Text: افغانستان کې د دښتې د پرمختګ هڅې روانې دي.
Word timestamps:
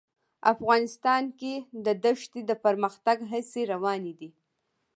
افغانستان 0.53 1.23
کې 1.39 1.53
د 1.85 1.87
دښتې 2.03 2.41
د 2.49 2.51
پرمختګ 2.63 3.17
هڅې 3.31 3.61
روانې 3.73 4.13
دي. 4.19 4.29